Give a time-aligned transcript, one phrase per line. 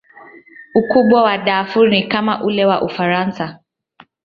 [0.75, 3.59] Ukubwa wa Darfur ni kama ule wa Ufaransa.